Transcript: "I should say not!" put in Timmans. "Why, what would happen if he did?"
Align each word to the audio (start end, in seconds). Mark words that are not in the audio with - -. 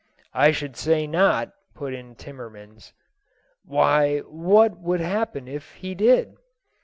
"I 0.33 0.49
should 0.51 0.75
say 0.77 1.05
not!" 1.05 1.51
put 1.75 1.93
in 1.93 2.15
Timmans. 2.15 2.91
"Why, 3.63 4.21
what 4.21 4.79
would 4.79 4.99
happen 4.99 5.47
if 5.47 5.73
he 5.75 5.93
did?" 5.93 6.37